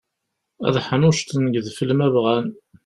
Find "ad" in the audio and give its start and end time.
0.67-0.75